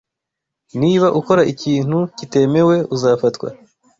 Niba 0.81 1.07
ukora 1.19 1.41
ikintu 1.53 1.97
kitemewe 2.17 2.75
uzafatwa. 2.95 3.47